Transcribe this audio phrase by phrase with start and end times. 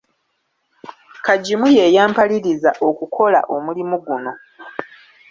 [1.25, 4.33] Kagimu ye yampaliriza okukola omulimu guno.